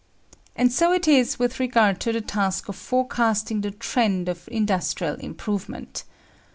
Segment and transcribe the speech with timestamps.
[0.55, 5.13] And so it is with regard to the task of forecasting the trend of industrial
[5.17, 6.05] improvement.